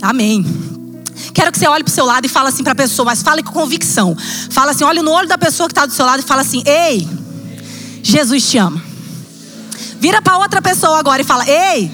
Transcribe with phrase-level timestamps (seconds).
[0.00, 0.44] Amém.
[1.34, 3.22] Quero que você olhe para o seu lado e fale assim para a pessoa, mas
[3.22, 4.16] fale com convicção.
[4.50, 6.62] Fala assim, olhe no olho da pessoa que está do seu lado e fala assim:
[6.64, 7.08] Ei,
[8.02, 8.82] Jesus te ama.
[10.00, 11.90] Vira para outra pessoa agora e fala: Ei,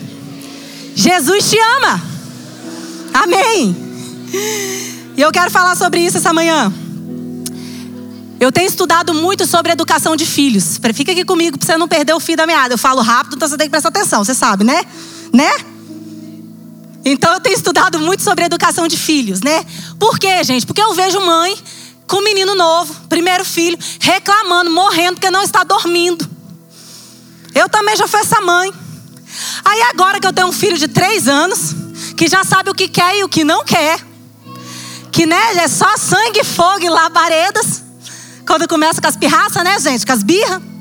[0.95, 2.03] Jesus te ama.
[3.15, 3.77] Amém.
[5.17, 6.73] E eu quero falar sobre isso essa manhã.
[8.41, 10.79] Eu tenho estudado muito sobre educação de filhos.
[10.93, 12.75] Fica aqui comigo para você não perder o fio da meada.
[12.75, 14.83] Eu falo rápido, então você tem que prestar atenção, você sabe, né?
[15.33, 15.51] Né?
[17.05, 19.65] Então eu tenho estudado muito sobre educação de filhos, né?
[19.99, 20.65] Por quê, gente?
[20.65, 21.57] Porque eu vejo mãe
[22.07, 26.29] com menino novo, primeiro filho, reclamando, morrendo porque não está dormindo.
[27.55, 28.73] Eu também já fui essa mãe.
[29.65, 31.75] Aí agora que eu tenho um filho de três anos,
[32.17, 34.01] que já sabe o que quer e o que não quer,
[35.13, 37.83] que né, é só sangue, fogo e labaredas.
[38.47, 40.05] Quando começa com as pirraças, né, gente?
[40.05, 40.74] Com as birras.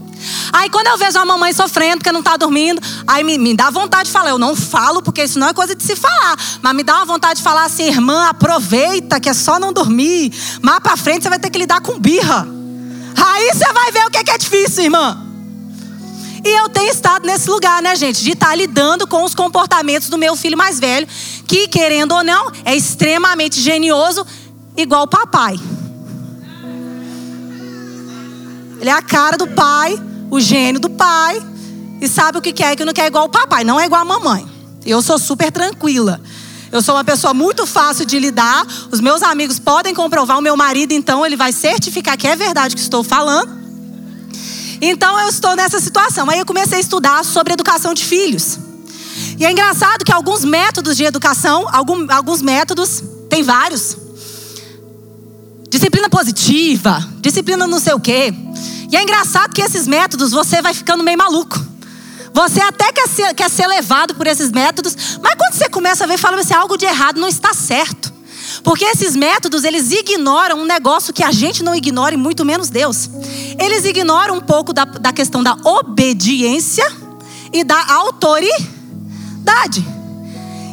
[0.51, 3.69] Aí quando eu vejo a mamãe sofrendo porque não está dormindo, aí me, me, dá
[3.69, 4.29] vontade de falar.
[4.29, 6.37] Eu não falo porque isso não é coisa de se falar.
[6.61, 10.33] Mas me dá uma vontade de falar assim, irmã, aproveita que é só não dormir.
[10.61, 12.47] Mais para frente você vai ter que lidar com birra.
[13.15, 15.23] Aí você vai ver o que é, é difícil, irmã.
[16.45, 18.21] E eu tenho estado nesse lugar, né, gente?
[18.21, 21.07] De estar tá lidando com os comportamentos do meu filho mais velho,
[21.47, 24.25] que, querendo ou não, é extremamente genioso,
[24.75, 25.57] igual o papai.
[28.81, 29.97] Ele é a cara do pai,
[30.33, 31.41] o gênio do pai,
[32.01, 34.01] e sabe o que quer e que não quer, igual o papai, não é igual
[34.01, 34.45] a mamãe.
[34.83, 36.19] Eu sou super tranquila.
[36.71, 38.65] Eu sou uma pessoa muito fácil de lidar.
[38.91, 40.39] Os meus amigos podem comprovar.
[40.39, 43.63] O meu marido, então, ele vai certificar que é verdade o que estou falando.
[44.81, 46.27] Então eu estou nessa situação.
[46.29, 48.57] Aí eu comecei a estudar sobre educação de filhos.
[49.37, 53.95] E é engraçado que alguns métodos de educação, alguns métodos, tem vários.
[55.73, 58.31] Disciplina positiva, disciplina não sei o quê.
[58.91, 61.59] E é engraçado que esses métodos você vai ficando meio maluco.
[62.31, 66.07] Você até quer ser, quer ser levado por esses métodos, mas quando você começa a
[66.07, 68.13] ver, fala assim, algo de errado não está certo.
[68.63, 72.69] Porque esses métodos, eles ignoram um negócio que a gente não ignora e muito menos
[72.69, 73.09] Deus.
[73.59, 76.85] Eles ignoram um pouco da, da questão da obediência
[77.51, 79.83] e da autoridade.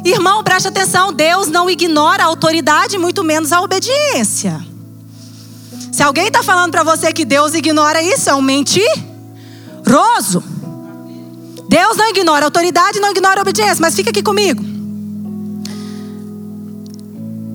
[0.04, 4.68] Irmão, preste atenção, Deus não ignora a autoridade, muito menos a obediência.
[5.92, 8.92] Se alguém está falando para você que Deus ignora isso, é um mentiroso.
[11.68, 14.70] Deus não ignora autoridade, não ignora obediência, mas fica aqui comigo.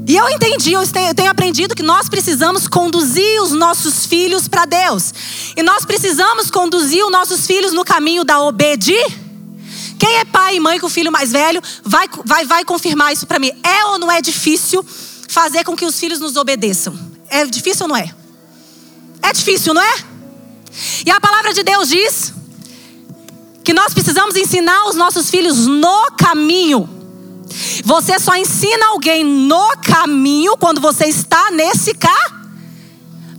[0.07, 0.83] E eu entendi, eu
[1.15, 5.11] tenho aprendido que nós precisamos conduzir os nossos filhos para Deus.
[5.57, 9.25] E nós precisamos conduzir os nossos filhos no caminho da obediência.
[9.97, 13.25] Quem é pai e mãe com o filho mais velho vai, vai, vai confirmar isso
[13.25, 13.51] para mim.
[13.63, 14.85] É ou não é difícil
[15.27, 16.97] fazer com que os filhos nos obedeçam?
[17.27, 18.13] É difícil ou não é?
[19.27, 19.95] É difícil, não é?
[21.03, 22.33] E a palavra de Deus diz
[23.63, 26.87] que nós precisamos ensinar os nossos filhos no caminho.
[27.83, 32.15] Você só ensina alguém no caminho quando você está nesse cá.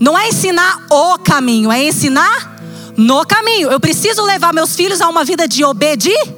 [0.00, 2.60] Não é ensinar o caminho, é ensinar
[2.96, 3.70] no caminho.
[3.70, 6.36] Eu preciso levar meus filhos a uma vida de obediência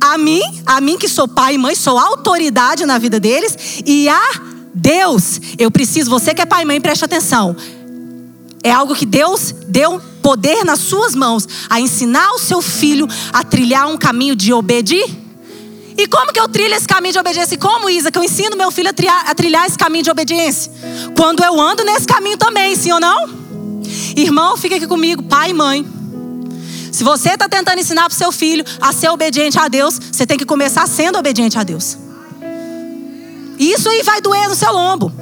[0.00, 4.08] a mim, a mim que sou pai e mãe, sou autoridade na vida deles e
[4.08, 4.22] a
[4.74, 5.40] Deus.
[5.58, 7.54] Eu preciso, você que é pai e mãe, preste atenção.
[8.62, 13.44] É algo que Deus deu poder nas suas mãos a ensinar o seu filho a
[13.44, 15.28] trilhar um caminho de obediência
[15.98, 17.56] e como que eu trilho esse caminho de obediência?
[17.56, 20.10] E como, Isa, que eu ensino meu filho a trilhar, a trilhar esse caminho de
[20.10, 20.70] obediência?
[21.16, 23.28] Quando eu ando nesse caminho também, sim ou não?
[24.16, 25.84] Irmão, fica aqui comigo, pai e mãe.
[26.92, 30.24] Se você está tentando ensinar para o seu filho a ser obediente a Deus, você
[30.24, 31.98] tem que começar sendo obediente a Deus.
[33.58, 35.12] Isso aí vai doer no seu lombo.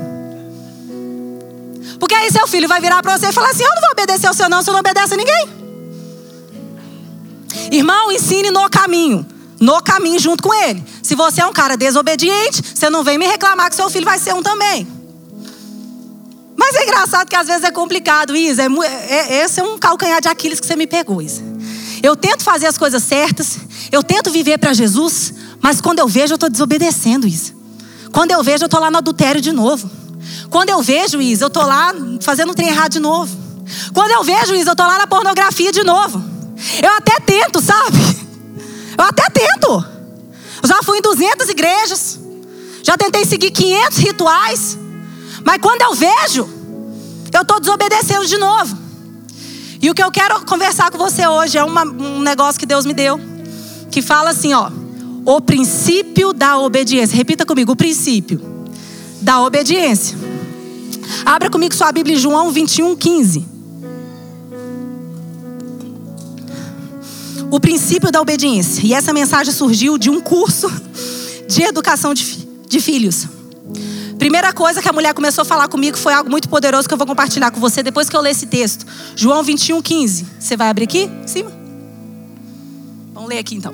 [1.98, 4.26] Porque aí seu filho vai virar para você e falar assim: Eu não vou obedecer
[4.26, 5.48] ao seu não, você não obedece a ninguém.
[7.72, 9.26] Irmão, ensine no caminho
[9.60, 10.82] no caminho junto com ele.
[11.02, 14.18] Se você é um cara desobediente, você não vem me reclamar que seu filho vai
[14.18, 14.86] ser um também.
[16.56, 18.62] Mas é engraçado que às vezes é complicado, Isa.
[18.62, 21.42] É, é, esse é um calcanhar de Aquiles que você me pegou, Isa.
[22.02, 23.58] Eu tento fazer as coisas certas,
[23.90, 27.54] eu tento viver para Jesus, mas quando eu vejo, eu estou desobedecendo, Isa.
[28.12, 29.90] Quando eu vejo, eu estou lá no adultério de novo.
[30.50, 33.36] Quando eu vejo, Isa, eu estou lá fazendo um trem errado de novo.
[33.92, 36.22] Quando eu vejo, Isa, eu estou lá na pornografia de novo.
[36.82, 37.98] Eu até tento, sabe?
[38.96, 39.84] Eu até tento.
[40.62, 42.18] Eu já fui em 200 igrejas.
[42.82, 44.78] Já tentei seguir 500 rituais.
[45.44, 46.48] Mas quando eu vejo,
[47.32, 48.78] eu estou desobedecendo de novo.
[49.82, 52.86] E o que eu quero conversar com você hoje é uma, um negócio que Deus
[52.86, 53.20] me deu.
[53.90, 54.70] Que fala assim, ó.
[55.24, 57.16] O princípio da obediência.
[57.16, 58.55] Repita comigo, o princípio
[59.26, 60.16] da obediência.
[61.24, 63.56] Abra comigo sua Bíblia em João 21, 15.
[67.48, 68.84] o princípio da obediência.
[68.84, 70.68] E essa mensagem surgiu de um curso
[71.48, 72.46] de educação de filhos.
[72.68, 73.26] de filhos.
[74.18, 76.98] Primeira coisa que a mulher começou a falar comigo foi algo muito poderoso que eu
[76.98, 78.84] vou compartilhar com você depois que eu ler esse texto.
[79.14, 80.26] João 21, 15.
[80.38, 81.10] Você vai abrir aqui?
[81.24, 81.52] Em cima?
[83.14, 83.72] Vamos ler aqui então.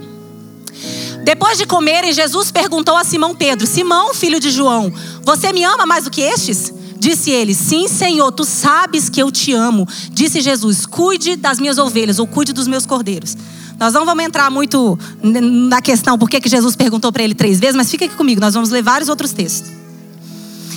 [1.23, 4.93] Depois de comerem, Jesus perguntou a Simão Pedro: Simão, filho de João,
[5.23, 6.73] você me ama mais do que estes?
[6.99, 9.89] Disse ele: Sim, Senhor, tu sabes que eu te amo.
[10.11, 13.37] Disse Jesus: Cuide das minhas ovelhas ou cuide dos meus cordeiros.
[13.79, 17.75] Nós não vamos entrar muito na questão por que Jesus perguntou para ele três vezes,
[17.75, 19.73] mas fica aqui comigo, nós vamos ler vários outros textos.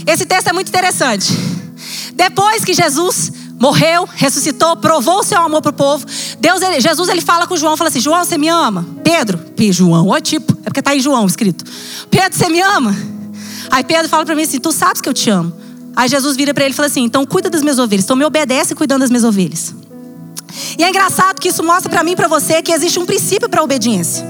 [0.07, 1.31] Esse texto é muito interessante.
[2.15, 6.05] Depois que Jesus morreu, ressuscitou, provou o seu amor para o povo,
[6.39, 8.85] Deus, ele, Jesus ele fala com João, fala assim: João, você me ama?
[9.03, 9.39] Pedro,
[9.71, 11.63] João, ó tipo, é porque está em João escrito.
[12.09, 12.95] Pedro, você me ama?
[13.71, 15.53] Aí Pedro fala para mim assim: Tu sabes que eu te amo.
[15.95, 18.25] Aí Jesus vira para ele e fala assim: Então cuida das minhas ovelhas, então me
[18.25, 19.73] obedece cuidando das minhas ovelhas.
[20.77, 23.49] E é engraçado que isso mostra para mim e para você que existe um princípio
[23.49, 24.25] para obediência.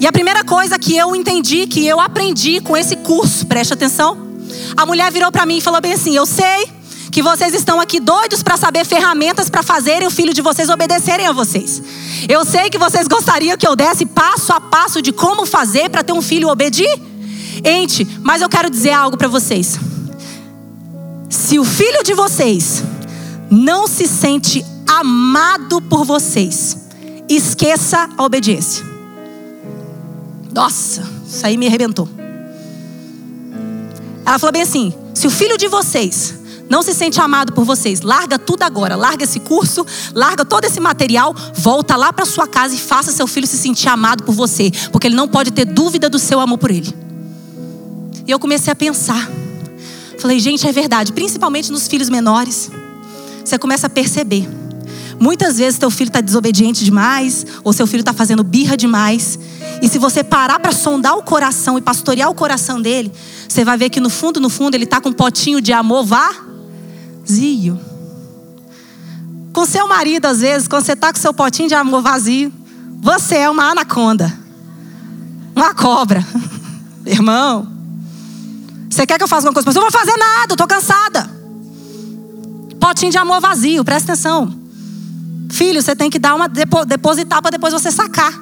[0.00, 4.18] E a primeira coisa que eu entendi, que eu aprendi com esse curso, preste atenção,
[4.76, 6.68] a mulher virou para mim e falou bem assim: Eu sei
[7.14, 11.24] que vocês estão aqui doidos para saber ferramentas para fazerem o filho de vocês obedecerem
[11.24, 11.80] a vocês.
[12.28, 16.02] Eu sei que vocês gostariam que eu desse passo a passo de como fazer para
[16.02, 19.78] ter um filho obediente, mas eu quero dizer algo para vocês.
[21.30, 22.82] Se o filho de vocês
[23.48, 26.76] não se sente amado por vocês,
[27.28, 28.84] esqueça a obediência.
[30.52, 32.08] Nossa, isso aí me arrebentou.
[34.26, 38.00] Ela falou bem assim: se o filho de vocês não se sente amado por vocês,
[38.00, 42.74] larga tudo agora, larga esse curso, larga todo esse material, volta lá para sua casa
[42.74, 46.08] e faça seu filho se sentir amado por você, porque ele não pode ter dúvida
[46.08, 46.92] do seu amor por ele.
[48.26, 49.30] E eu comecei a pensar.
[50.18, 52.70] Falei, gente, é verdade, principalmente nos filhos menores.
[53.44, 54.48] Você começa a perceber.
[55.20, 59.38] Muitas vezes teu filho está desobediente demais, ou seu filho está fazendo birra demais.
[59.82, 63.12] E se você parar para sondar o coração e pastorear o coração dele,
[63.48, 66.04] você vai ver que no fundo, no fundo, ele está com um potinho de amor
[67.26, 67.80] vazio.
[69.52, 72.52] Com seu marido, às vezes, quando você está com seu potinho de amor vazio,
[73.00, 74.32] você é uma anaconda,
[75.54, 76.26] uma cobra.
[77.06, 77.68] Irmão,
[78.90, 79.78] você quer que eu faça alguma coisa?
[79.78, 81.30] Eu não vou fazer nada, eu estou cansada.
[82.80, 84.52] Potinho de amor vazio, presta atenção.
[85.50, 88.32] Filho, você tem que dar uma depositar para depois você sacar.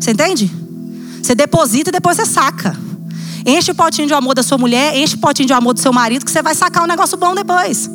[0.00, 0.50] Você entende?
[1.22, 2.76] Você deposita e depois você saca.
[3.44, 5.92] Enche o potinho de amor da sua mulher, enche o potinho de amor do seu
[5.92, 7.90] marido, que você vai sacar um negócio bom depois.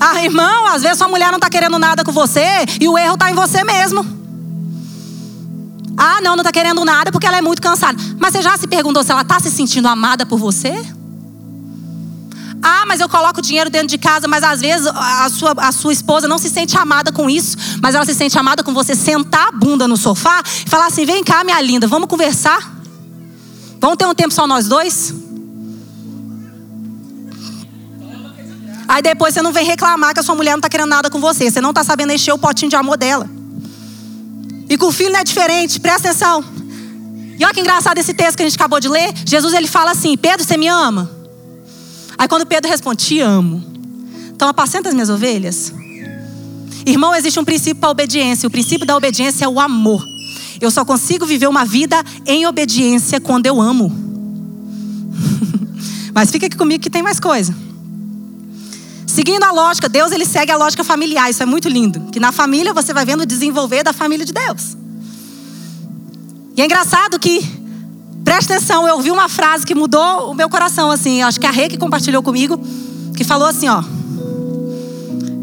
[0.00, 2.44] Ah, irmão, às vezes sua mulher não está querendo nada com você
[2.80, 4.04] e o erro está em você mesmo.
[5.96, 7.98] Ah, não, não está querendo nada porque ela é muito cansada.
[8.18, 10.72] Mas você já se perguntou se ela está se sentindo amada por você?
[12.62, 15.92] Ah, mas eu coloco dinheiro dentro de casa, mas às vezes a sua, a sua
[15.92, 19.48] esposa não se sente amada com isso, mas ela se sente amada com você sentar
[19.48, 22.78] a bunda no sofá e falar assim: vem cá, minha linda, vamos conversar?
[23.80, 25.14] Vamos ter um tempo só nós dois?
[28.88, 31.20] Aí depois você não vem reclamar que a sua mulher não está querendo nada com
[31.20, 33.28] você, você não está sabendo encher o potinho de amor dela.
[34.66, 36.42] E com o filho não é diferente, presta atenção.
[37.38, 39.12] E olha que engraçado esse texto que a gente acabou de ler.
[39.26, 41.10] Jesus ele fala assim: Pedro, você me ama?
[42.16, 43.62] Aí quando Pedro responde, te amo.
[44.30, 45.72] Então apacenta as minhas ovelhas.
[46.86, 48.46] Irmão, existe um princípio para obediência.
[48.46, 50.02] O princípio da obediência é o amor.
[50.60, 53.92] Eu só consigo viver uma vida em obediência quando eu amo.
[56.14, 57.54] Mas fica aqui comigo que tem mais coisa.
[59.18, 61.28] Seguindo a lógica, Deus ele segue a lógica familiar.
[61.28, 62.08] Isso é muito lindo.
[62.12, 64.76] Que na família você vai vendo desenvolver da família de Deus.
[66.56, 67.40] E é engraçado que
[68.24, 71.20] Presta atenção, eu ouvi uma frase que mudou o meu coração, assim.
[71.22, 72.60] Acho que a Rê que compartilhou comigo,
[73.16, 73.82] que falou assim, ó.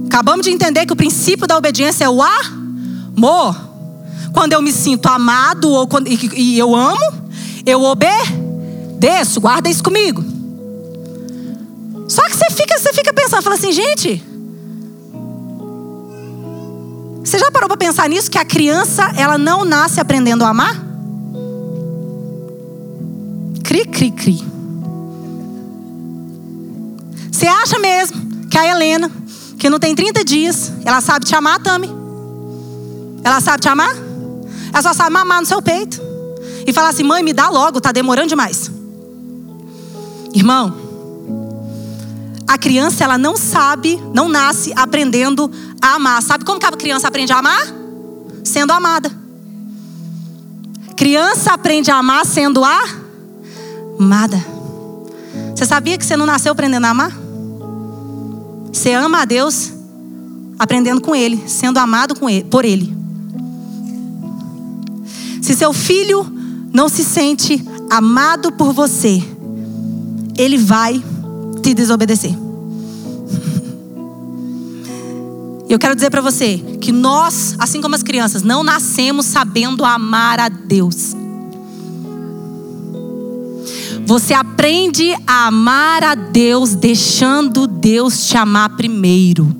[0.05, 3.58] Acabamos de entender que o princípio da obediência é o amor.
[4.32, 7.29] Quando eu me sinto amado ou quando, e, e eu amo,
[7.65, 9.41] eu obedeço.
[9.41, 10.35] Guarda isso comigo.
[12.15, 14.24] Só que você fica, você fica pensando, fala assim, gente.
[17.22, 20.81] Você já parou para pensar nisso que a criança ela não nasce aprendendo a amar?
[23.65, 24.41] Cri, cri, cri.
[27.29, 29.12] Você acha mesmo que a Helena,
[29.60, 31.93] que não tem 30 dias, ela sabe te amar, Tami?
[33.25, 33.93] Ela sabe te amar?
[34.72, 36.01] Ela só sabe mamar no seu peito.
[36.65, 38.72] E falar assim, mãe, me dá logo, tá demorando demais.
[40.34, 40.85] Irmão,
[42.48, 46.22] a criança ela não sabe, não nasce aprendendo a amar.
[46.22, 47.62] Sabe como que a criança aprende a amar?
[48.44, 49.12] Sendo amada.
[50.96, 54.46] Criança aprende a amar sendo amada.
[55.56, 57.12] Você sabia que você não nasceu aprendendo a amar?
[58.72, 59.72] Você ama a Deus
[60.60, 62.96] aprendendo com Ele, sendo amado com ele, por Ele.
[65.42, 66.25] Se seu filho
[66.74, 69.24] não se sente amado por você,
[70.38, 71.04] ele vai
[71.65, 72.31] te desobedecer.
[75.67, 80.39] Eu quero dizer para você que nós, assim como as crianças, não nascemos sabendo amar
[80.39, 81.15] a Deus.
[84.05, 89.51] Você aprende a amar a Deus deixando Deus te amar primeiro.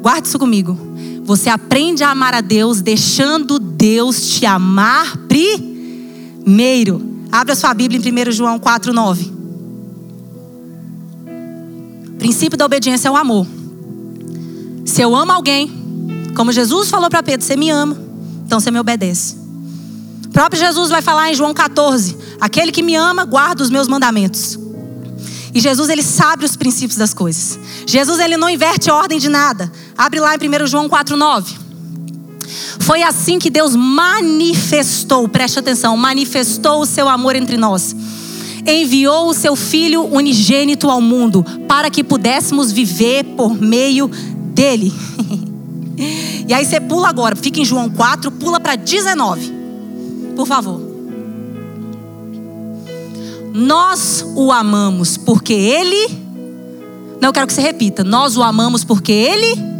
[0.00, 0.78] Guarde isso comigo.
[1.24, 7.02] Você aprende a amar a Deus deixando Deus te amar primeiro.
[7.30, 9.33] Abra sua Bíblia em 1 João 4,9.
[12.24, 13.46] Princípio da obediência é o amor.
[14.86, 15.70] Se eu amo alguém,
[16.34, 17.98] como Jesus falou para Pedro, você me ama,
[18.46, 19.36] então você me obedece.
[20.24, 23.88] O próprio Jesus vai falar em João 14: aquele que me ama, guarda os meus
[23.88, 24.58] mandamentos.
[25.52, 27.58] E Jesus, ele sabe os princípios das coisas.
[27.86, 29.70] Jesus, ele não inverte a ordem de nada.
[29.94, 31.44] Abre lá em 1 João 4,9.
[32.80, 37.94] Foi assim que Deus manifestou, preste atenção, manifestou o seu amor entre nós.
[38.66, 44.08] Enviou o seu Filho unigênito ao mundo para que pudéssemos viver por meio
[44.54, 44.92] dele.
[46.48, 49.52] e aí você pula agora, fica em João 4, pula para 19.
[50.34, 50.80] Por favor.
[53.52, 56.08] Nós o amamos porque ele.
[57.20, 58.02] Não, eu quero que você repita.
[58.02, 59.74] Nós o amamos porque ele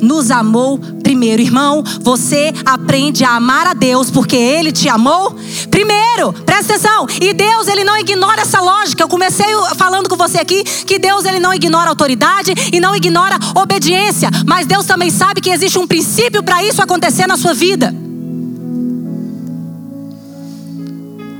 [0.00, 0.78] nos amou
[1.16, 1.40] primeiro.
[1.42, 5.34] Irmão, você aprende a amar a Deus porque Ele te amou
[5.70, 6.32] primeiro.
[6.44, 7.06] Presta atenção.
[7.20, 9.02] E Deus, Ele não ignora essa lógica.
[9.02, 9.46] Eu comecei
[9.76, 14.28] falando com você aqui que Deus, Ele não ignora autoridade e não ignora obediência.
[14.46, 17.94] Mas Deus também sabe que existe um princípio para isso acontecer na sua vida.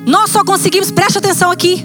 [0.06, 1.84] Nós só conseguimos, preste atenção aqui.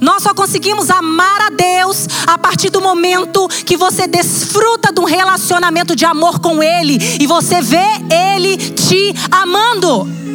[0.00, 5.04] Nós só conseguimos amar a Deus a partir do momento que você desfruta de um
[5.04, 10.25] relacionamento de amor com Ele e você vê Ele te amando.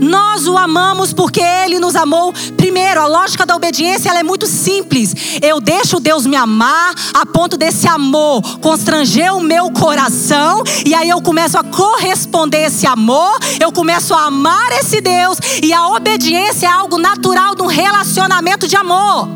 [0.00, 3.00] Nós o amamos porque Ele nos amou primeiro.
[3.00, 5.14] A lógica da obediência é muito simples.
[5.42, 11.08] Eu deixo Deus me amar a ponto desse amor constranger o meu coração e aí
[11.08, 13.38] eu começo a corresponder esse amor.
[13.60, 18.66] Eu começo a amar esse Deus e a obediência é algo natural de um relacionamento
[18.66, 19.28] de amor.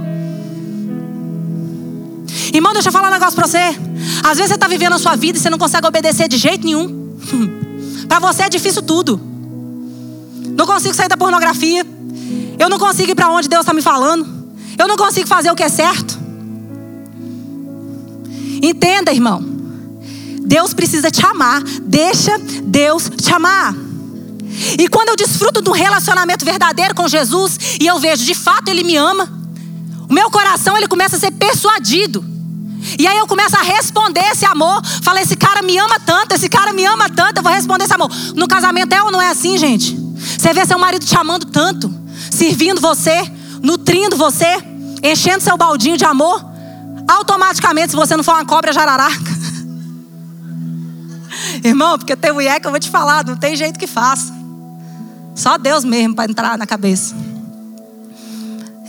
[2.53, 3.77] Irmão, deixa eu falar um negócio para você.
[4.25, 6.65] Às vezes você está vivendo a sua vida e você não consegue obedecer de jeito
[6.65, 7.17] nenhum.
[8.09, 9.21] para você é difícil tudo.
[10.59, 11.87] Não consigo sair da pornografia.
[12.59, 14.27] Eu não consigo ir para onde Deus está me falando.
[14.77, 16.19] Eu não consigo fazer o que é certo.
[18.61, 19.41] Entenda, irmão.
[20.41, 21.63] Deus precisa te amar.
[21.63, 23.73] Deixa Deus te amar.
[24.77, 28.69] E quando eu desfruto de um relacionamento verdadeiro com Jesus e eu vejo de fato
[28.69, 29.33] Ele me ama,
[30.11, 32.25] o meu coração ele começa a ser persuadido.
[32.99, 34.85] E aí eu começo a responder esse amor.
[35.03, 37.95] Falei, esse cara me ama tanto, esse cara me ama tanto, eu vou responder esse
[37.95, 38.11] amor.
[38.35, 40.08] No casamento é ou não é assim, gente?
[40.19, 41.93] Você vê seu marido te amando tanto,
[42.31, 43.31] servindo você,
[43.63, 44.57] nutrindo você,
[45.03, 46.45] enchendo seu baldinho de amor.
[47.07, 49.39] Automaticamente, se você não for uma cobra jararaca.
[51.65, 54.37] Irmão, porque tem mulher que eu vou te falar, não tem jeito que faça.
[55.35, 57.15] Só Deus mesmo para entrar na cabeça.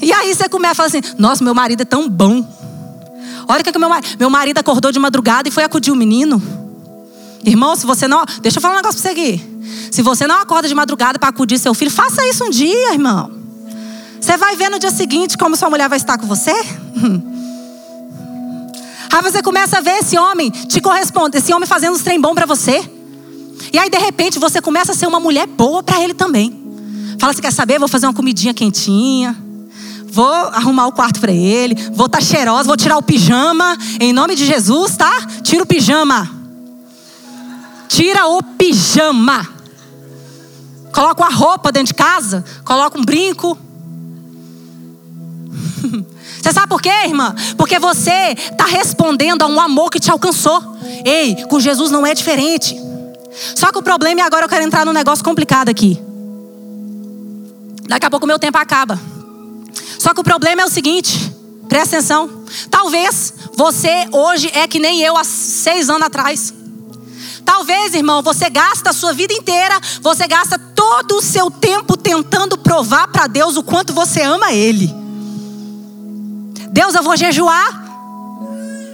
[0.01, 2.43] E aí você começa a falar assim: Nossa, meu marido é tão bom.
[3.48, 4.17] Olha o que, que meu marido.
[4.19, 6.41] Meu marido acordou de madrugada e foi acudir o menino.
[7.43, 8.24] Irmão, se você não.
[8.41, 9.60] Deixa eu falar um negócio pra você aqui.
[9.91, 13.31] Se você não acorda de madrugada para acudir seu filho, faça isso um dia, irmão.
[14.19, 16.51] Você vai ver no dia seguinte como sua mulher vai estar com você?
[19.12, 22.36] Aí você começa a ver esse homem te corresponde, esse homem fazendo os trem bom
[22.36, 22.88] para você.
[23.74, 26.55] E aí de repente você começa a ser uma mulher boa para ele também.
[27.19, 27.79] Fala, você quer saber?
[27.79, 29.36] Vou fazer uma comidinha quentinha.
[30.05, 31.75] Vou arrumar o quarto para ele.
[31.91, 32.63] Vou estar tá cheirosa.
[32.63, 33.77] Vou tirar o pijama.
[34.00, 35.12] Em nome de Jesus, tá?
[35.43, 36.38] Tira o pijama.
[37.89, 39.46] Tira o pijama.
[40.93, 43.58] Coloca uma roupa dentro de casa, coloca um brinco.
[46.41, 47.36] Você sabe por quê, irmã?
[47.58, 50.77] Porque você está respondendo a um amor que te alcançou.
[51.03, 52.79] Ei, com Jesus não é diferente.
[53.55, 56.01] Só que o problema é agora eu quero entrar num negócio complicado aqui.
[57.88, 59.00] Daqui a pouco o meu tempo acaba.
[59.98, 61.34] Só que o problema é o seguinte,
[61.67, 62.29] presta atenção.
[62.72, 66.53] Talvez você hoje é que nem eu há seis anos atrás.
[67.46, 72.58] Talvez, irmão, você gasta a sua vida inteira, você gasta todo o seu tempo tentando
[72.58, 74.93] provar para Deus o quanto você ama Ele.
[76.72, 77.89] Deus, eu vou jejuar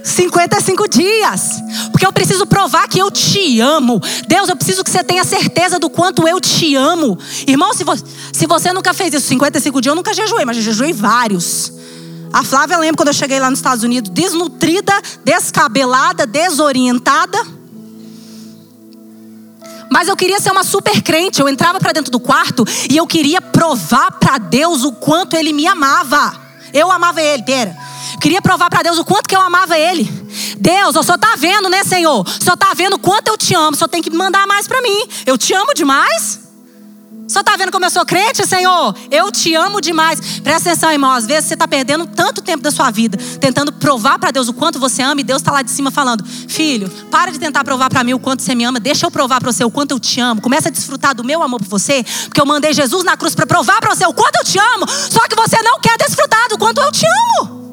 [0.02, 4.00] 55 dias, porque eu preciso provar que eu te amo.
[4.28, 7.18] Deus, eu preciso que você tenha certeza do quanto eu te amo.
[7.46, 10.62] Irmão, se você, se você nunca fez isso, 55 dias, eu nunca jejuei, mas eu
[10.62, 11.72] jejuei vários.
[12.32, 14.92] A Flávia lembra quando eu cheguei lá nos Estados Unidos, desnutrida,
[15.24, 17.38] descabelada, desorientada.
[19.90, 21.40] Mas eu queria ser uma super crente.
[21.40, 25.52] Eu entrava para dentro do quarto e eu queria provar para Deus o quanto ele
[25.52, 26.34] me amava.
[26.72, 27.76] Eu amava ele, pera.
[28.20, 30.04] Queria provar para Deus o quanto que eu amava ele.
[30.58, 32.26] Deus, o senhor tá vendo, né, Senhor?
[32.26, 33.72] O senhor tá vendo quanto eu te amo.
[33.72, 35.02] O senhor tem que mandar mais para mim.
[35.24, 36.45] Eu te amo demais.
[37.28, 38.94] Só está vendo como eu sou crente, Senhor?
[39.10, 40.40] Eu te amo demais.
[40.40, 41.10] Presta atenção, irmão.
[41.10, 44.54] Às vezes você está perdendo tanto tempo da sua vida tentando provar para Deus o
[44.54, 47.90] quanto você ama e Deus está lá de cima falando: Filho, para de tentar provar
[47.90, 48.78] para mim o quanto você me ama.
[48.78, 50.40] Deixa eu provar para você o quanto eu te amo.
[50.40, 53.46] Começa a desfrutar do meu amor por você, porque eu mandei Jesus na cruz para
[53.46, 54.86] provar para você o quanto eu te amo.
[54.88, 57.66] Só que você não quer desfrutar do quanto eu te amo.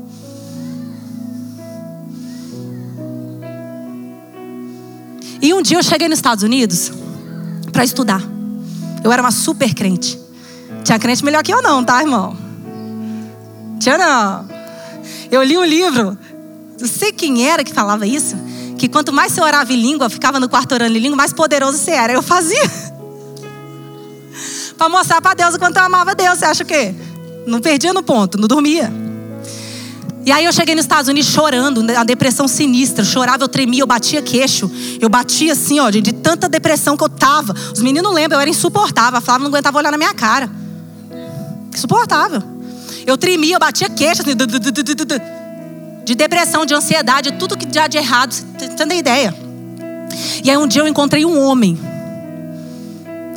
[5.42, 6.92] E um dia eu cheguei nos Estados Unidos
[7.72, 8.22] para estudar.
[9.04, 10.20] Eu era uma super crente.
[10.84, 12.36] Tinha crente melhor que eu, não, tá, irmão?
[13.80, 14.48] Tinha não.
[15.32, 16.18] Eu li um livro,
[16.80, 18.36] não sei quem era que falava isso,
[18.78, 21.78] que quanto mais você orava em língua, ficava no quarto orando em língua, mais poderoso
[21.78, 22.14] você era.
[22.14, 22.64] Eu fazia.
[24.78, 26.40] para mostrar para Deus o quanto eu amava Deus.
[26.40, 26.94] Você acha o quê?
[27.46, 29.03] Não perdia no ponto, não dormia.
[30.25, 33.01] E aí eu cheguei nos Estados Unidos chorando, a depressão sinistra.
[33.01, 34.72] Eu chorava, eu tremia, eu batia queixo.
[35.00, 37.53] Eu batia assim, ó, de, de tanta depressão que eu tava.
[37.74, 39.18] Os meninos lembram, eu era insuportável.
[39.18, 40.50] A Flávia não aguentava olhar na minha cara.
[41.74, 42.42] Insuportável.
[43.06, 44.32] Eu tremia, eu batia queixo, assim,
[46.06, 48.32] de depressão, de ansiedade, tudo que já de errado.
[48.32, 49.36] Você tem ideia?
[50.42, 51.77] E aí um dia eu encontrei um homem,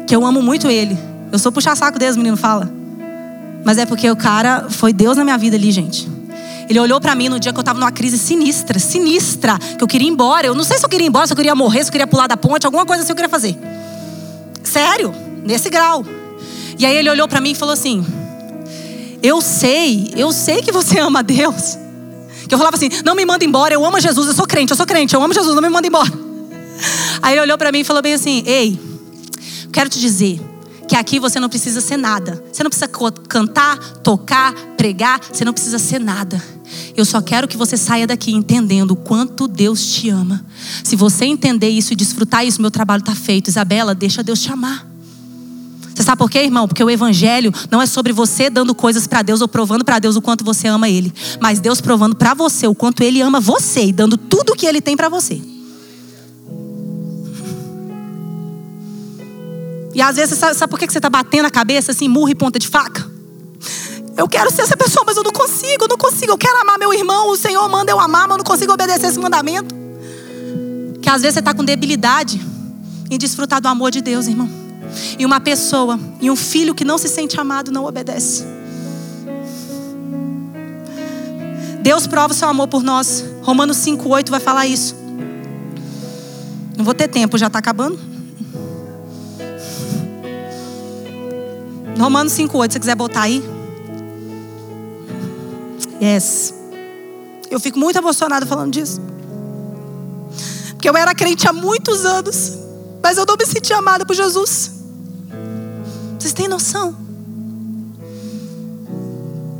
[0.06, 0.96] que eu amo muito ele.
[1.32, 2.70] Eu sou puxa-saco deles, o menino fala.
[3.64, 6.15] Mas é porque o cara foi Deus na minha vida ali, gente.
[6.68, 9.86] Ele olhou para mim no dia que eu estava numa crise sinistra, sinistra, que eu
[9.86, 10.46] queria ir embora.
[10.46, 12.06] Eu não sei se eu queria ir embora, se eu queria morrer, se eu queria
[12.06, 13.56] pular da ponte, alguma coisa assim eu queria fazer.
[14.62, 16.04] Sério, nesse grau.
[16.78, 18.04] E aí ele olhou para mim e falou assim:
[19.22, 21.78] Eu sei, eu sei que você ama Deus.
[22.48, 24.76] Que eu falava assim: Não me manda embora, eu amo Jesus, eu sou crente, eu
[24.76, 26.10] sou crente, eu amo Jesus, não me manda embora.
[27.22, 28.78] Aí ele olhou para mim e falou bem assim: Ei,
[29.72, 30.40] quero te dizer
[30.86, 32.42] que aqui você não precisa ser nada.
[32.52, 32.88] Você não precisa
[33.28, 36.55] cantar, tocar, pregar, você não precisa ser nada.
[36.96, 40.44] Eu só quero que você saia daqui entendendo o quanto Deus te ama.
[40.82, 43.48] Se você entender isso e desfrutar isso, meu trabalho está feito.
[43.48, 44.86] Isabela, deixa Deus te amar.
[45.94, 46.66] Você sabe por quê, irmão?
[46.66, 50.16] Porque o evangelho não é sobre você dando coisas para Deus ou provando para Deus
[50.16, 53.86] o quanto você ama Ele, mas Deus provando para você o quanto Ele ama você
[53.86, 55.40] e dando tudo o que Ele tem para você.
[59.94, 62.34] E às vezes, sabe, sabe por que você está batendo a cabeça assim, murro e
[62.34, 63.15] ponta de faca?
[64.16, 66.32] Eu quero ser essa pessoa, mas eu não consigo, eu não consigo.
[66.32, 69.06] Eu quero amar meu irmão, o Senhor manda eu amar, mas eu não consigo obedecer
[69.06, 69.74] esse mandamento.
[71.02, 72.40] Que às vezes você está com debilidade
[73.10, 74.48] em desfrutar do amor de Deus, irmão.
[75.18, 78.44] E uma pessoa, e um filho que não se sente amado, não obedece.
[81.82, 83.24] Deus prova o seu amor por nós.
[83.42, 84.96] Romanos 5,8 vai falar isso.
[86.76, 87.98] Não vou ter tempo, já está acabando.
[91.98, 93.55] Romanos 5,8, se quiser botar aí.
[96.00, 96.54] Yes.
[97.50, 99.00] Eu fico muito emocionada falando disso.
[100.70, 102.52] Porque eu era crente há muitos anos,
[103.02, 104.72] mas eu não me sentia amada por Jesus.
[106.18, 106.96] Vocês têm noção?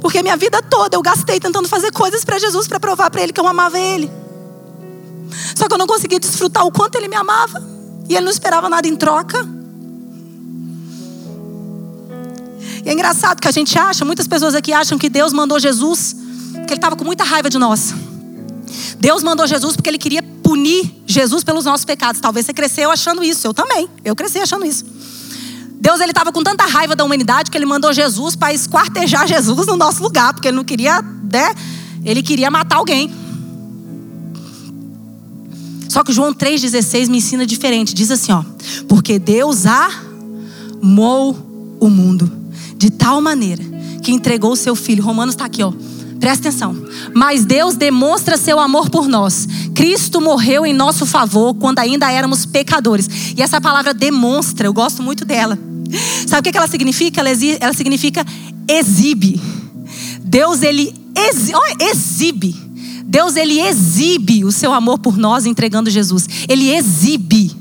[0.01, 3.33] Porque minha vida toda eu gastei tentando fazer coisas para Jesus para provar para ele
[3.33, 4.11] que eu amava ele.
[5.55, 7.62] Só que eu não conseguia desfrutar o quanto ele me amava
[8.09, 9.38] e ele não esperava nada em troca.
[12.85, 16.26] E é engraçado que a gente acha, muitas pessoas aqui acham que Deus mandou Jesus
[16.59, 17.95] porque ele estava com muita raiva de nós.
[18.99, 22.21] Deus mandou Jesus porque ele queria punir Jesus pelos nossos pecados.
[22.21, 23.88] Talvez você cresceu achando isso, eu também.
[24.05, 24.85] Eu cresci achando isso.
[25.79, 29.66] Deus ele estava com tanta raiva da humanidade que ele mandou Jesus para esquartejar Jesus
[29.66, 31.55] no nosso lugar, porque ele não queria, né?
[32.05, 33.12] Ele queria matar alguém.
[35.88, 37.95] Só que João 3,16 me ensina diferente.
[37.95, 38.42] Diz assim, ó.
[38.88, 41.37] Porque Deus amou
[41.81, 42.31] o mundo
[42.77, 43.62] de tal maneira
[44.03, 45.03] que entregou o seu filho.
[45.03, 45.73] Romanos está aqui, ó.
[46.20, 46.76] Presta atenção.
[47.14, 49.46] Mas Deus demonstra seu amor por nós.
[49.74, 53.09] Cristo morreu em nosso favor quando ainda éramos pecadores.
[53.37, 55.59] E essa palavra demonstra, eu gosto muito dela.
[56.26, 57.20] Sabe o que ela significa?
[57.20, 58.24] Ela, ela significa
[58.68, 59.40] exibe.
[60.20, 62.55] Deus, ele exi, oh, exibe.
[63.05, 66.29] Deus, ele exibe o seu amor por nós entregando Jesus.
[66.48, 67.55] Ele exibe.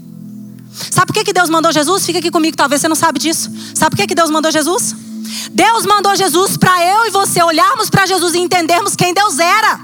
[0.91, 2.05] Sabe por que, que Deus mandou Jesus?
[2.05, 3.51] Fica aqui comigo, talvez você não sabe disso.
[3.73, 4.95] Sabe por que, que Deus mandou Jesus?
[5.51, 9.79] Deus mandou Jesus para eu e você olharmos para Jesus e entendermos quem Deus era.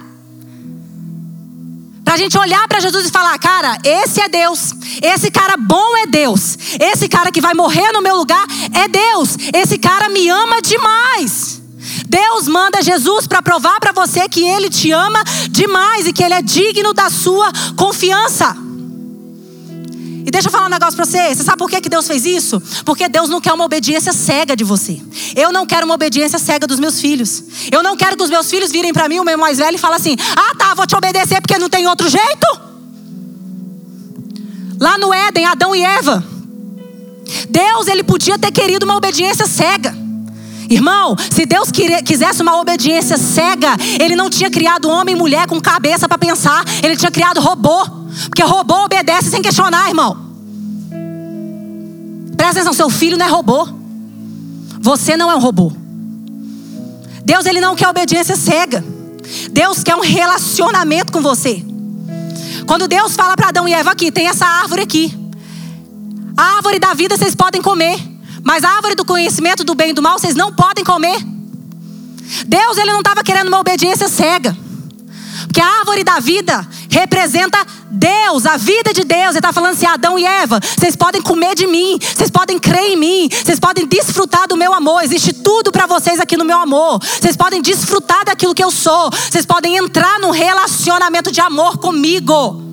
[2.03, 4.73] Para a gente olhar para Jesus e falar: cara, esse é Deus.
[5.01, 6.57] Esse cara bom é Deus.
[6.79, 9.37] Esse cara que vai morrer no meu lugar é Deus.
[9.53, 11.61] Esse cara me ama demais.
[12.07, 16.33] Deus manda Jesus para provar para você que Ele te ama demais e que Ele
[16.33, 18.70] é digno da sua confiança.
[20.25, 21.35] E deixa eu falar um negócio pra você.
[21.35, 22.61] Você sabe por que Deus fez isso?
[22.85, 25.01] Porque Deus não quer uma obediência cega de você.
[25.35, 27.43] Eu não quero uma obediência cega dos meus filhos.
[27.71, 29.79] Eu não quero que os meus filhos virem para mim, o meu mais velho, e
[29.79, 32.47] falem assim: Ah, tá, vou te obedecer porque não tem outro jeito.
[34.79, 36.23] Lá no Éden, Adão e Eva.
[37.49, 40.00] Deus, ele podia ter querido uma obediência cega.
[40.71, 45.59] Irmão, se Deus quisesse uma obediência cega, Ele não tinha criado homem e mulher com
[45.59, 47.85] cabeça para pensar, Ele tinha criado robô.
[48.27, 50.17] Porque robô obedece sem questionar, irmão.
[52.37, 53.67] Presta atenção, seu filho não é robô.
[54.79, 55.73] Você não é um robô.
[57.25, 58.83] Deus ele não quer obediência cega.
[59.51, 61.63] Deus quer um relacionamento com você.
[62.65, 65.13] Quando Deus fala para Adão e Eva aqui, tem essa árvore aqui.
[66.37, 68.10] A árvore da vida vocês podem comer.
[68.43, 71.17] Mas a árvore do conhecimento do bem e do mal vocês não podem comer.
[72.45, 74.55] Deus ele não estava querendo uma obediência cega.
[75.45, 77.57] Porque a árvore da vida representa
[77.89, 79.31] Deus, a vida de Deus.
[79.31, 82.91] Ele está falando assim: Adão e Eva, vocês podem comer de mim, vocês podem crer
[82.91, 85.03] em mim, vocês podem desfrutar do meu amor.
[85.03, 86.99] Existe tudo para vocês aqui no meu amor.
[86.99, 89.09] Vocês podem desfrutar daquilo que eu sou.
[89.11, 92.70] Vocês podem entrar num relacionamento de amor comigo.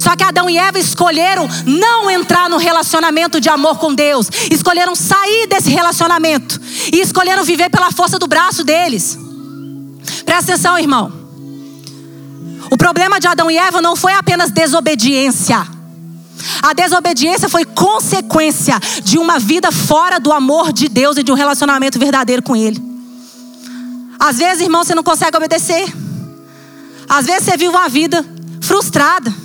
[0.00, 4.94] Só que Adão e Eva escolheram não entrar no relacionamento de amor com Deus, escolheram
[4.94, 6.60] sair desse relacionamento
[6.92, 9.18] e escolheram viver pela força do braço deles.
[10.24, 11.12] Presta atenção, irmão.
[12.70, 15.66] O problema de Adão e Eva não foi apenas desobediência.
[16.62, 21.34] A desobediência foi consequência de uma vida fora do amor de Deus e de um
[21.34, 22.82] relacionamento verdadeiro com Ele.
[24.18, 25.92] Às vezes, irmão, você não consegue obedecer.
[27.08, 28.24] Às vezes você vive uma vida
[28.60, 29.43] frustrada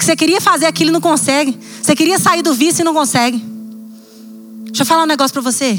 [0.00, 1.56] que você queria fazer aquilo e não consegue.
[1.80, 3.36] Você queria sair do vício e não consegue.
[4.64, 5.78] Deixa eu falar um negócio para você.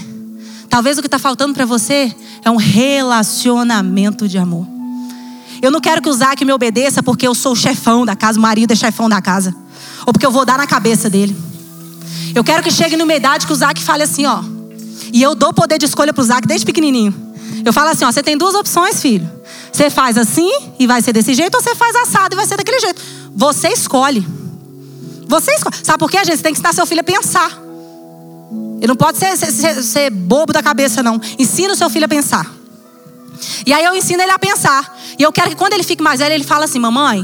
[0.70, 2.14] Talvez o que está faltando para você
[2.46, 4.68] é um relacionamento de amor.
[5.62, 8.38] Eu não quero que o Zac me obedeça porque eu sou o chefão da casa,
[8.38, 9.56] o marido é chefão da casa.
[10.06, 11.36] Ou porque eu vou dar na cabeça dele.
[12.36, 14.44] Eu quero que chegue numa idade que o Zac fale assim, ó.
[15.12, 17.14] E eu dou poder de escolha pro Zac desde pequenininho.
[17.66, 19.30] Eu falo assim, ó, você tem duas opções, filho.
[19.72, 22.58] Você faz assim e vai ser desse jeito, ou você faz assado e vai ser
[22.58, 23.02] daquele jeito.
[23.36, 24.26] Você escolhe.
[25.28, 25.76] Você escolhe.
[25.84, 26.38] Sabe por quê, gente?
[26.38, 27.52] Você tem que ensinar seu filho a pensar.
[28.78, 31.20] Ele não pode ser, ser, ser bobo da cabeça, não.
[31.38, 32.52] Ensina o seu filho a pensar.
[33.66, 34.98] E aí eu ensino ele a pensar.
[35.18, 37.22] E eu quero que quando ele fique mais velho, ele fale assim: Mamãe,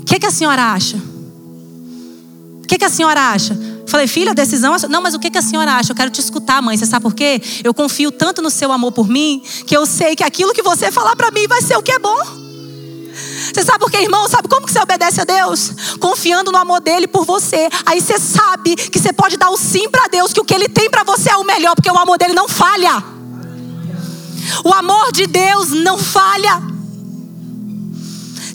[0.00, 0.96] o que, que a senhora acha?
[0.96, 3.58] O que, que a senhora acha?
[3.86, 4.88] Falei, filha, a decisão é.
[4.88, 5.92] Não, mas o que, que a senhora acha?
[5.92, 6.76] Eu quero te escutar, mãe.
[6.76, 7.40] Você sabe por quê?
[7.62, 10.90] Eu confio tanto no seu amor por mim que eu sei que aquilo que você
[10.90, 12.51] falar para mim vai ser o que é bom.
[13.52, 14.28] Você sabe por quê, irmão?
[14.28, 15.72] Sabe como que você obedece a Deus?
[15.98, 17.68] Confiando no amor dele por você.
[17.86, 20.68] Aí você sabe que você pode dar o sim para Deus, que o que ele
[20.68, 23.02] tem para você é o melhor, porque o amor dele não falha.
[24.64, 26.71] O amor de Deus não falha.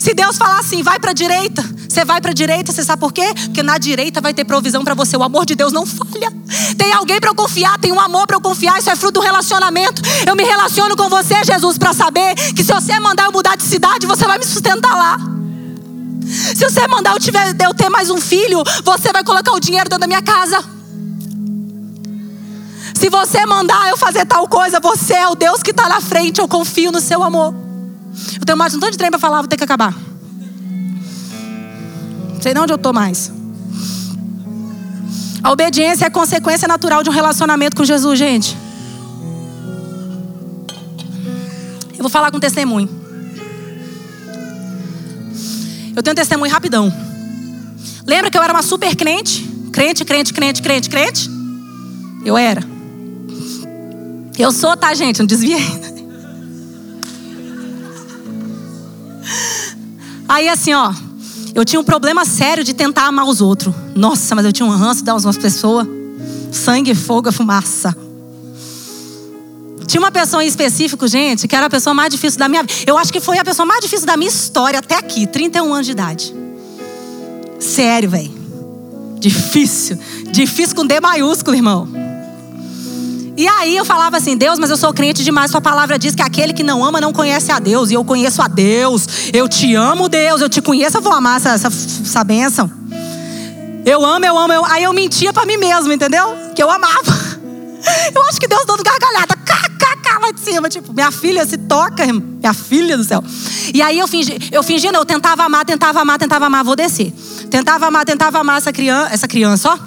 [0.08, 2.98] Se Deus falar assim, vai para a direita, você vai para a direita, você sabe
[2.98, 3.30] por quê?
[3.44, 5.18] Porque na direita vai ter provisão para você.
[5.18, 6.32] O amor de Deus não falha.
[6.78, 8.78] Tem alguém para eu confiar, tem um amor para eu confiar.
[8.78, 10.00] Isso é fruto do relacionamento.
[10.26, 13.64] Eu me relaciono com você, Jesus, para saber que se você mandar eu mudar de
[13.64, 15.18] cidade, você vai me sustentar lá.
[16.56, 19.90] Se você mandar eu, tiver, eu ter mais um filho, você vai colocar o dinheiro
[19.90, 20.64] dentro da minha casa.
[22.94, 26.40] Se você mandar eu fazer tal coisa, você é o Deus que está na frente.
[26.40, 27.67] Eu confio no seu amor.
[28.38, 29.94] Eu tenho mais um tanto de trem para falar, vou ter que acabar.
[32.34, 33.32] Não sei nem onde eu estou mais.
[35.42, 38.56] A obediência é consequência natural de um relacionamento com Jesus, gente.
[41.92, 42.88] Eu vou falar com testemunho.
[45.96, 46.92] Eu tenho um testemunho rapidão.
[48.06, 49.42] Lembra que eu era uma super crente?
[49.72, 51.30] Crente, crente, crente, crente, crente?
[52.24, 52.62] Eu era.
[54.38, 55.18] Eu sou, tá, gente?
[55.18, 55.87] Não desviei.
[60.28, 60.92] Aí assim, ó.
[61.54, 63.74] Eu tinha um problema sério de tentar amar os outros.
[63.94, 65.88] Nossa, mas eu tinha um ranço de umas pessoas.
[66.52, 67.96] Sangue, fogo, fumaça.
[69.86, 72.74] Tinha uma pessoa em específico, gente, que era a pessoa mais difícil da minha vida.
[72.86, 75.86] Eu acho que foi a pessoa mais difícil da minha história até aqui, 31 anos
[75.86, 76.34] de idade.
[77.58, 78.30] Sério, velho.
[79.18, 79.98] Difícil.
[80.30, 81.88] Difícil com D maiúsculo, irmão.
[83.38, 85.52] E aí eu falava assim, Deus, mas eu sou crente demais.
[85.52, 87.88] Sua palavra diz que aquele que não ama não conhece a Deus.
[87.88, 89.06] E eu conheço a Deus.
[89.32, 90.40] Eu te amo, Deus.
[90.40, 92.68] Eu te conheço, eu vou amar essa, essa, essa bênção.
[93.86, 94.64] Eu amo, eu amo, eu...
[94.64, 96.36] Aí eu mentia para mim mesmo, entendeu?
[96.52, 97.38] Que eu amava.
[98.12, 99.36] Eu acho que Deus dando gargalhada.
[99.36, 100.68] Kkk lá de cima.
[100.68, 103.22] Tipo, minha filha se toca, minha filha do céu.
[103.72, 106.74] E aí eu fingi, eu fingi, não, eu tentava amar, tentava amar, tentava amar, vou
[106.74, 107.12] descer.
[107.48, 109.78] Tentava amar, tentava amar essa criança, essa criança, ó.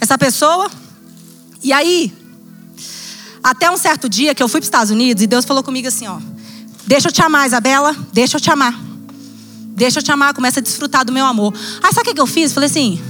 [0.00, 0.70] Essa pessoa.
[1.64, 2.12] E aí,
[3.42, 5.88] até um certo dia que eu fui para os Estados Unidos e Deus falou comigo
[5.88, 6.18] assim: ó,
[6.86, 8.78] deixa eu te amar, Isabela, deixa eu te amar.
[9.74, 11.52] Deixa eu te amar, começa a desfrutar do meu amor.
[11.82, 12.52] Aí sabe o que eu fiz?
[12.52, 13.00] Falei assim: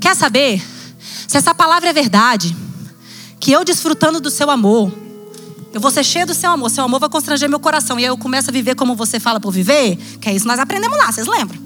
[0.00, 0.62] quer saber?
[1.26, 2.54] Se essa palavra é verdade,
[3.40, 4.92] que eu desfrutando do seu amor,
[5.72, 7.98] eu vou ser cheio do seu amor, seu amor vai constranger meu coração.
[7.98, 10.58] E aí eu começo a viver como você fala por viver, que é isso nós
[10.58, 11.58] aprendemos lá, vocês lembram?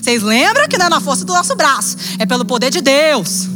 [0.00, 3.48] Vocês lembram que não é na força do nosso braço, é pelo poder de Deus.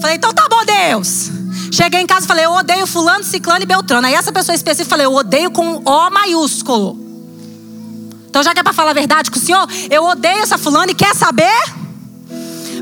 [0.00, 1.30] Falei, então tá bom, Deus.
[1.70, 4.06] Cheguei em casa e falei, eu odeio fulano, ciclano e beltrano.
[4.06, 6.98] Aí essa pessoa específica falei, eu odeio com O maiúsculo.
[8.28, 10.92] Então já que é para falar a verdade com o senhor, eu odeio essa fulana
[10.92, 11.56] e quer saber?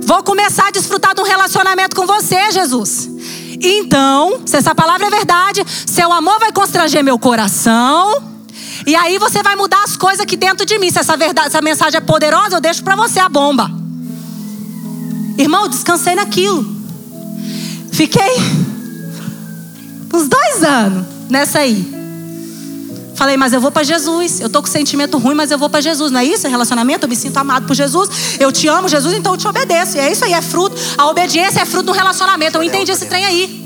[0.03, 3.09] Vou começar a desfrutar de um relacionamento com você, Jesus.
[3.63, 8.35] Então, se essa palavra é verdade, seu amor vai constranger meu coração.
[8.87, 10.91] E aí você vai mudar as coisas aqui dentro de mim.
[10.91, 13.71] Se essa, verdade, essa mensagem é poderosa, eu deixo para você a bomba.
[15.39, 16.67] Irmão, descansei naquilo.
[17.93, 18.35] Fiquei
[20.15, 21.93] uns dois anos nessa aí.
[23.15, 24.41] Falei, mas eu vou para Jesus.
[24.41, 26.11] Eu tô com sentimento ruim, mas eu vou para Jesus.
[26.11, 26.47] Não é isso?
[26.47, 28.09] É relacionamento, eu me sinto amado por Jesus.
[28.41, 29.97] Eu te amo, Jesus, então eu te obedeço.
[29.97, 30.77] E é isso aí, é fruto.
[30.99, 32.59] A obediência é fruto do relacionamento.
[32.59, 33.65] Eu entendi esse trem aí.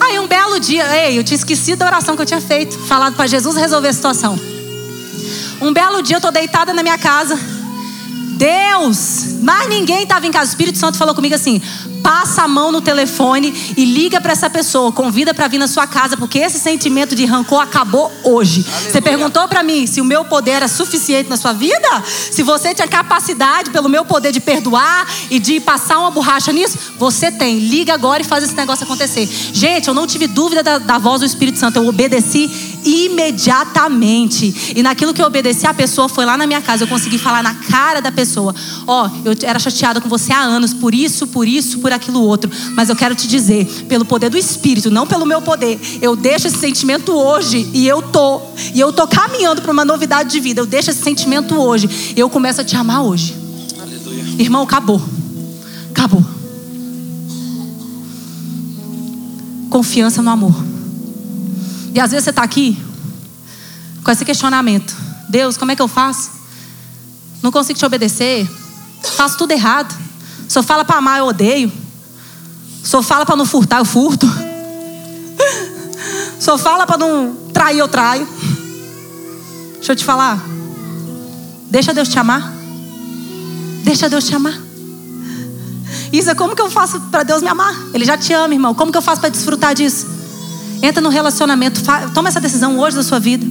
[0.00, 3.14] Aí um belo dia, ei, eu tinha esquecido da oração que eu tinha feito, falado
[3.14, 4.38] para Jesus resolver a situação.
[5.60, 7.38] Um belo dia eu tô deitada na minha casa.
[8.32, 10.46] Deus, mais ninguém estava em casa.
[10.46, 11.62] O Espírito Santo falou comigo assim:
[12.12, 15.86] passa a mão no telefone e liga para essa pessoa, convida para vir na sua
[15.86, 18.66] casa, porque esse sentimento de rancor acabou hoje.
[18.68, 18.92] Aleluia.
[18.92, 21.88] Você perguntou para mim se o meu poder era suficiente na sua vida?
[22.30, 26.76] Se você tinha capacidade pelo meu poder de perdoar e de passar uma borracha nisso?
[26.98, 27.58] Você tem.
[27.60, 29.26] Liga agora e faz esse negócio acontecer.
[29.50, 34.74] Gente, eu não tive dúvida da, da voz do Espírito Santo, eu obedeci imediatamente.
[34.76, 36.84] E naquilo que eu obedeci, a pessoa foi lá na minha casa.
[36.84, 38.54] Eu consegui falar na cara da pessoa:
[38.86, 42.20] Ó, oh, eu era chateada com você há anos, por isso, por isso, por aquilo
[42.22, 42.50] outro.
[42.74, 46.46] Mas eu quero te dizer, pelo poder do Espírito, não pelo meu poder, eu deixo
[46.46, 48.40] esse sentimento hoje e eu tô.
[48.74, 50.60] E eu tô caminhando para uma novidade de vida.
[50.60, 52.14] Eu deixo esse sentimento hoje.
[52.16, 53.34] E eu começo a te amar hoje.
[53.80, 54.24] Aleluia.
[54.38, 55.00] Irmão, acabou.
[55.90, 56.24] Acabou.
[59.70, 60.54] Confiança no amor.
[61.94, 62.82] E às vezes você está aqui
[64.02, 64.94] com esse questionamento:
[65.28, 66.30] Deus, como é que eu faço?
[67.42, 68.48] Não consigo te obedecer.
[69.16, 69.94] Faço tudo errado.
[70.48, 71.72] Só fala para amar, eu odeio.
[72.84, 74.26] Só fala para não furtar, eu furto.
[76.38, 78.26] Só fala para não trair, eu traio.
[79.74, 80.42] Deixa eu te falar.
[81.70, 82.52] Deixa Deus te amar.
[83.84, 84.60] Deixa Deus te amar.
[86.12, 87.74] Isa, como que eu faço para Deus me amar?
[87.94, 88.74] Ele já te ama, irmão.
[88.74, 90.06] Como que eu faço para desfrutar disso?
[90.82, 91.80] Entra no relacionamento,
[92.12, 93.46] toma essa decisão hoje da sua vida.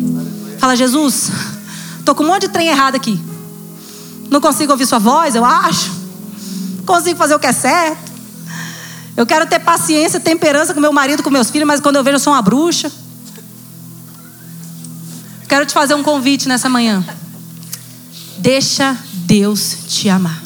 [0.60, 1.32] Fala, Jesus,
[2.04, 3.18] tô com um monte de trem errado aqui.
[4.30, 5.92] Não consigo ouvir sua voz, eu acho.
[6.86, 8.12] Consigo fazer o que é certo.
[9.16, 12.16] Eu quero ter paciência, temperança com meu marido, com meus filhos, mas quando eu vejo
[12.16, 12.92] eu sou uma bruxa.
[15.48, 17.04] Quero te fazer um convite nessa manhã.
[18.40, 20.42] Deixa Deus te amar.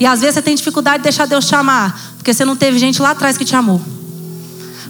[0.00, 2.78] E às vezes você tem dificuldade de deixar Deus te amar, porque você não teve
[2.78, 3.80] gente lá atrás que te amou.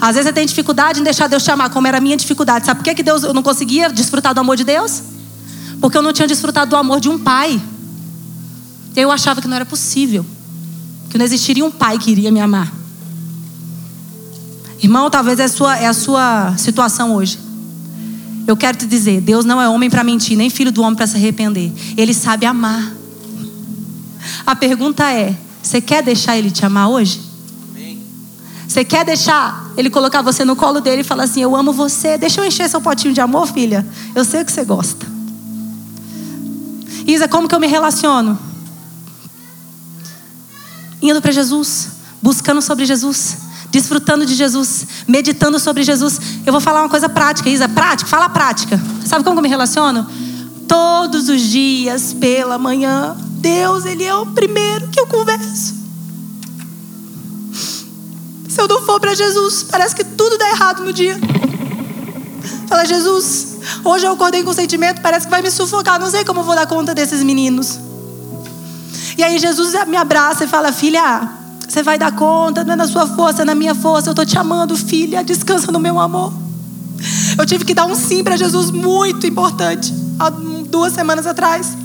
[0.02, 2.66] Às vezes você tem dificuldade em deixar Deus te amar, como era a minha dificuldade.
[2.66, 5.00] Sabe por que, Deus, eu não conseguia desfrutar do amor de Deus?
[5.80, 7.62] Porque eu não tinha desfrutado do amor de um pai.
[8.96, 10.26] Eu achava que não era possível.
[11.08, 12.72] Que não existiria um pai que iria me amar.
[14.82, 17.38] Irmão, talvez é a sua, é a sua situação hoje.
[18.44, 21.06] Eu quero te dizer: Deus não é homem para mentir, nem filho do homem para
[21.06, 21.72] se arrepender.
[21.96, 22.92] Ele sabe amar.
[24.44, 27.31] A pergunta é: você quer deixar ele te amar hoje?
[28.72, 32.16] Você quer deixar ele colocar você no colo dele e falar assim: Eu amo você,
[32.16, 33.86] deixa eu encher seu potinho de amor, filha.
[34.14, 35.06] Eu sei o que você gosta.
[37.06, 38.38] Isa, como que eu me relaciono?
[41.02, 41.88] Indo para Jesus,
[42.22, 43.36] buscando sobre Jesus,
[43.70, 46.18] desfrutando de Jesus, meditando sobre Jesus.
[46.46, 48.80] Eu vou falar uma coisa prática, Isa, prática, fala prática.
[49.04, 50.06] Sabe como que eu me relaciono?
[50.66, 55.81] Todos os dias, pela manhã, Deus, Ele é o primeiro que eu converso.
[58.62, 61.18] Eu não for para Jesus, parece que tudo dá errado no dia.
[62.68, 66.24] Fala, Jesus, hoje eu acordei com um sentimento, parece que vai me sufocar, não sei
[66.24, 67.80] como eu vou dar conta desses meninos.
[69.18, 71.28] E aí Jesus me abraça e fala: Filha,
[71.68, 74.10] você vai dar conta, não é na sua força, é na minha força.
[74.10, 76.32] Eu estou te amando, filha, descansa no meu amor.
[77.36, 81.76] Eu tive que dar um sim para Jesus muito importante, há duas semanas atrás.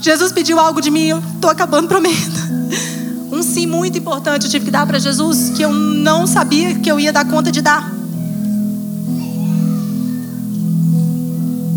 [0.00, 2.38] Jesus pediu algo de mim, eu estou acabando prometendo
[3.30, 6.90] um sim muito importante eu tive que dar para Jesus que eu não sabia que
[6.90, 7.92] eu ia dar conta de dar.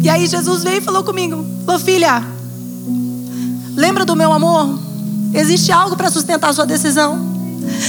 [0.01, 2.23] E aí Jesus veio e falou comigo: falou, filha,
[3.75, 4.79] lembra do meu amor?
[5.33, 7.19] Existe algo para sustentar a sua decisão.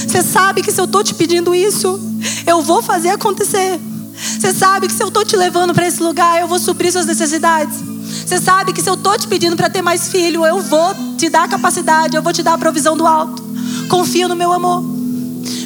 [0.07, 1.99] Você sabe que se eu estou te pedindo isso,
[2.45, 3.79] eu vou fazer acontecer.
[4.15, 7.05] Você sabe que se eu estou te levando para esse lugar, eu vou suprir suas
[7.05, 7.77] necessidades.
[8.25, 11.29] Você sabe que se eu estou te pedindo para ter mais filho, eu vou te
[11.29, 13.42] dar capacidade, eu vou te dar a provisão do alto.
[13.89, 14.81] Confia no meu amor.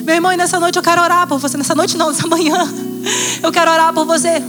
[0.04, 1.58] Meu irmão, e nessa noite eu quero orar por você.
[1.58, 2.68] Nessa noite não, nessa manhã.
[3.42, 4.42] Eu quero orar por você.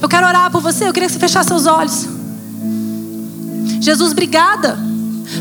[0.00, 0.88] Eu quero orar por você.
[0.88, 2.06] Eu queria que você fechasse seus olhos.
[3.80, 4.78] Jesus, obrigada.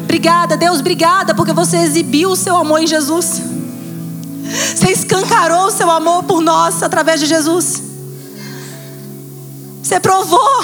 [0.04, 3.42] Obrigada, Deus, obrigada, porque você exibiu o seu amor em Jesus.
[4.76, 7.82] Você escancarou o seu amor por nós através de Jesus.
[9.82, 10.64] Você provou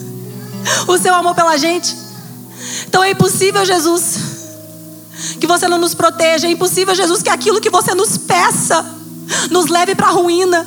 [0.88, 1.96] o seu amor pela gente.
[2.86, 4.16] Então é impossível, Jesus,
[5.40, 6.46] que você não nos proteja.
[6.46, 8.84] É impossível, Jesus, que aquilo que você nos peça
[9.50, 10.66] nos leve para a ruína.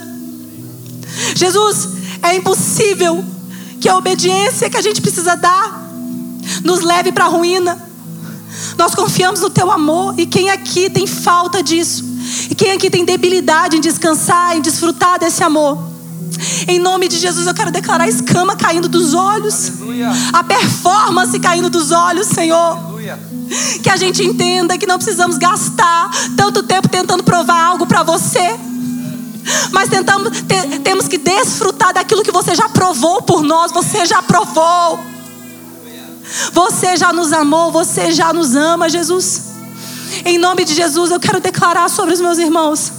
[1.35, 1.89] Jesus,
[2.21, 3.23] é impossível
[3.79, 5.87] que a obediência que a gente precisa dar
[6.63, 7.87] nos leve para a ruína.
[8.77, 12.03] Nós confiamos no teu amor e quem aqui tem falta disso?
[12.49, 15.77] E quem aqui tem debilidade em descansar, em desfrutar desse amor?
[16.67, 20.11] Em nome de Jesus, eu quero declarar a escama caindo dos olhos, Aleluia.
[20.33, 22.86] a performance caindo dos olhos, Senhor.
[23.81, 28.57] Que a gente entenda que não precisamos gastar tanto tempo tentando provar algo para você,
[29.71, 34.21] mas tentamos, te, temos que desfrutar daquilo que você já provou por nós, você já
[34.21, 34.99] provou.
[36.51, 39.43] Você já nos amou, você já nos ama, Jesus.
[40.25, 42.91] Em nome de Jesus, eu quero declarar sobre os meus irmãos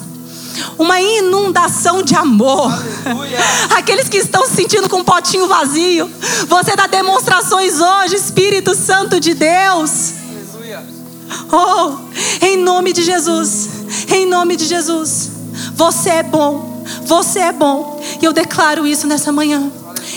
[0.78, 2.72] uma inundação de amor.
[3.04, 3.38] Aleluia.
[3.76, 6.10] Aqueles que estão se sentindo com um potinho vazio,
[6.48, 10.14] você dá demonstrações hoje, Espírito Santo de Deus.
[11.52, 11.96] Oh,
[12.44, 13.68] em nome de Jesus,
[14.08, 15.30] em nome de Jesus,
[15.74, 19.70] você é bom, você é bom, e eu declaro isso nessa manhã,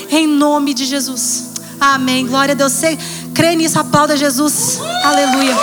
[0.09, 1.51] em nome de Jesus.
[1.79, 2.27] Amém.
[2.27, 2.73] Glória a Deus.
[2.73, 2.95] Você
[3.33, 4.79] crê nisso, aplauda Jesus.
[5.03, 5.55] Aleluia.